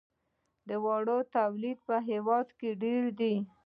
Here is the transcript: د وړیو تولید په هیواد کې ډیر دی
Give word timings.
د 0.67 0.69
وړیو 0.85 1.17
تولید 1.37 1.77
په 1.87 1.95
هیواد 2.09 2.47
کې 2.59 2.69
ډیر 2.83 3.03
دی 3.19 3.35